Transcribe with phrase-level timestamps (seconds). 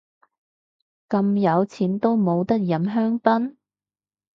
[1.07, 3.57] 咁有錢都冇得飲香檳